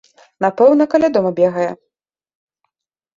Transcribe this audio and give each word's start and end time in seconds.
Напэўна, 0.43 0.87
каля 0.93 1.07
дома 1.17 1.31
бегае. 1.39 1.67